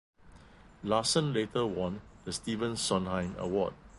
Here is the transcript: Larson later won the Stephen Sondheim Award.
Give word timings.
Larson 0.83 1.31
later 1.31 1.63
won 1.67 2.01
the 2.23 2.33
Stephen 2.33 2.75
Sondheim 2.75 3.35
Award. 3.37 3.75